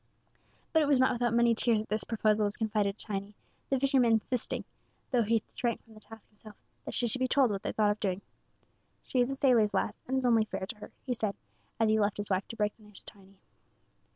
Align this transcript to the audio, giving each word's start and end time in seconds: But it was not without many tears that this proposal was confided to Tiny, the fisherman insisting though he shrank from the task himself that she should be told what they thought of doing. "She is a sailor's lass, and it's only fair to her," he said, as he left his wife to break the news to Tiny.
But 0.73 0.81
it 0.81 0.87
was 0.87 0.99
not 0.99 1.11
without 1.13 1.31
many 1.31 1.53
tears 1.53 1.81
that 1.81 1.89
this 1.89 2.03
proposal 2.03 2.43
was 2.43 2.57
confided 2.57 2.97
to 2.97 3.05
Tiny, 3.05 3.35
the 3.69 3.79
fisherman 3.79 4.13
insisting 4.13 4.63
though 5.11 5.21
he 5.21 5.43
shrank 5.53 5.83
from 5.83 5.93
the 5.93 5.99
task 5.99 6.27
himself 6.29 6.55
that 6.85 6.95
she 6.95 7.05
should 7.07 7.19
be 7.19 7.27
told 7.27 7.51
what 7.51 7.61
they 7.61 7.71
thought 7.71 7.91
of 7.91 7.99
doing. 7.99 8.23
"She 9.03 9.19
is 9.19 9.29
a 9.29 9.35
sailor's 9.35 9.75
lass, 9.75 9.99
and 10.07 10.17
it's 10.17 10.25
only 10.25 10.45
fair 10.45 10.65
to 10.65 10.77
her," 10.77 10.91
he 11.05 11.13
said, 11.13 11.35
as 11.79 11.87
he 11.87 11.99
left 11.99 12.17
his 12.17 12.31
wife 12.31 12.47
to 12.47 12.55
break 12.55 12.75
the 12.77 12.81
news 12.85 12.99
to 12.99 13.05
Tiny. 13.05 13.37